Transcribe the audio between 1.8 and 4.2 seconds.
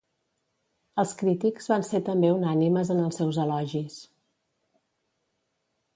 ser també unànimes en els seus elogis.